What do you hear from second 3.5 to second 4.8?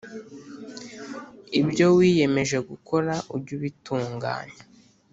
ubitunganya